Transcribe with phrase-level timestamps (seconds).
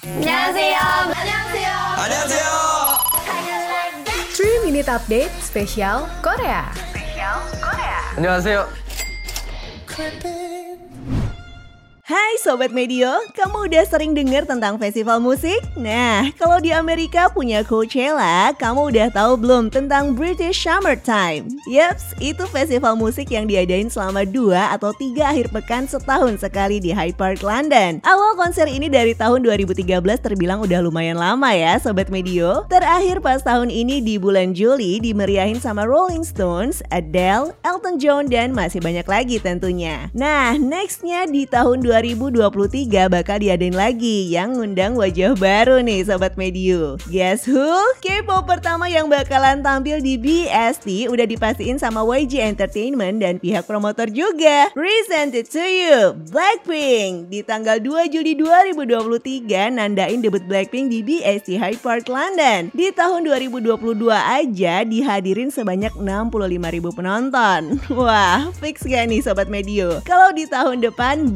[0.00, 0.77] 안녕하세요.
[0.79, 1.69] 안녕하세요.
[1.97, 2.43] 안녕하세요.
[4.33, 6.63] 3 Minute Update spesial Korea.
[8.17, 8.67] 안녕하세요.
[12.11, 13.07] Hai Sobat Medio,
[13.39, 15.63] kamu udah sering dengar tentang festival musik?
[15.79, 21.47] Nah, kalau di Amerika punya Coachella, kamu udah tahu belum tentang British Summertime?
[21.71, 26.91] Yaps, itu festival musik yang diadain selama dua atau tiga akhir pekan setahun sekali di
[26.91, 28.03] Hyde Park, London.
[28.03, 29.79] Awal konser ini dari tahun 2013
[30.19, 32.67] terbilang udah lumayan lama ya Sobat Medio.
[32.67, 38.51] Terakhir pas tahun ini di bulan Juli dimeriahin sama Rolling Stones, Adele, Elton John, dan
[38.51, 40.11] masih banyak lagi tentunya.
[40.11, 46.97] Nah, nextnya di tahun 2023 bakal diadain lagi yang ngundang wajah baru nih Sobat Mediu.
[47.05, 47.61] Guess who?
[48.01, 54.09] K-pop pertama yang bakalan tampil di BST udah dipastiin sama YG Entertainment dan pihak promotor
[54.09, 54.73] juga.
[54.73, 57.29] Presented to you, Blackpink.
[57.29, 62.73] Di tanggal 2 Juli 2023 nandain debut Blackpink di BST Hyde Park, London.
[62.73, 63.77] Di tahun 2022
[64.09, 67.61] aja dihadirin sebanyak 65.000 penonton.
[67.93, 70.01] Wah, fix gak nih Sobat Medio?
[70.01, 71.29] Kalau di tahun depan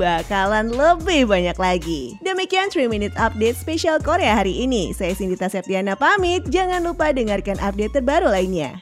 [0.55, 2.01] bakalan lebih banyak lagi.
[2.23, 4.95] Demikian 3 Minute Update spesial Korea hari ini.
[4.95, 6.47] Saya Sindita Septiana pamit.
[6.47, 8.79] Jangan lupa dengarkan update terbaru lainnya.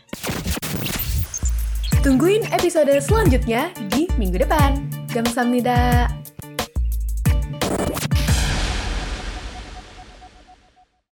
[2.06, 4.86] Tungguin episode selanjutnya di minggu depan.
[5.10, 6.06] Gamsamnida.